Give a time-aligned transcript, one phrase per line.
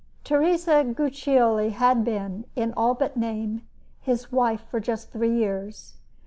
[0.23, 3.61] Teresa Guiccioli had been, in all but name,
[3.99, 5.97] his wife for just three years.